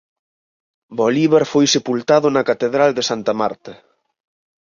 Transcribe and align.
Bolívar 0.99 1.43
foi 1.51 1.65
sepultado 1.75 2.27
na 2.31 2.43
catedral 2.49 2.89
de 2.97 3.03
Santa 3.09 3.33
Marta. 3.41 3.73